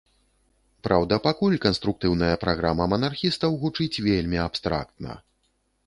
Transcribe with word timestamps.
Праўда, 0.87 1.19
пакуль 1.27 1.59
канструктыўная 1.67 2.33
праграма 2.47 2.89
манархістаў 2.95 3.51
гучыць 3.63 4.01
вельмі 4.09 4.45
абстрактна. 4.49 5.11